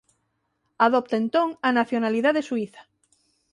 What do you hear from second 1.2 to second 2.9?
entón a nacionalidade suíza.